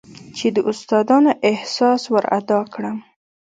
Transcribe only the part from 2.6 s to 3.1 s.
كړم.